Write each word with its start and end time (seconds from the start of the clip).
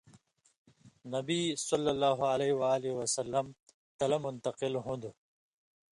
نبی 1.13 1.39
ﷺ 1.65 3.45
تلہ 3.97 4.17
منتقل 4.23 4.73
ہُون٘دوۡ۔ 4.83 5.15